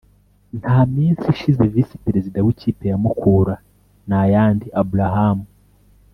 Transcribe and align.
nta 0.59 0.77
minsi 0.95 1.23
ishize 1.33 1.63
Visi 1.73 1.95
Perezida 2.05 2.39
w’ikipe 2.45 2.83
ya 2.91 2.97
Mukura 3.03 3.55
Nayandi 4.09 4.67
Abraham 4.81 5.39